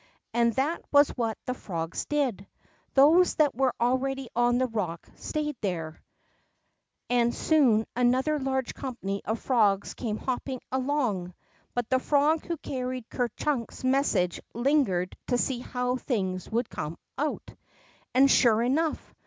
[0.33, 2.47] And that was what the frogs did.
[2.95, 6.01] Those that were already on the rock stayed there,
[7.07, 11.35] and soon another large company of frogs came hopping along.
[11.75, 16.97] But the frog who carried Ker Chunk's message lingered to see how things would come
[17.19, 17.53] out.
[18.15, 19.13] And, sure enough.